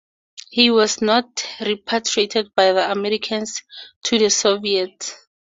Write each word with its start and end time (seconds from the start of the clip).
He 0.49 0.71
was 0.71 0.99
not 0.99 1.45
repatriated 1.63 2.55
by 2.55 2.71
the 2.71 2.91
Americans 2.91 3.61
to 4.05 4.17
the 4.17 4.31
Soviets. 4.31 5.27